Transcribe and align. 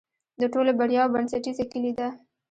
د 0.41 0.43
ټولو 0.53 0.71
بریاوو 0.79 1.13
بنسټیزه 1.13 1.63
کلي 1.71 1.91
ده. 1.99 2.07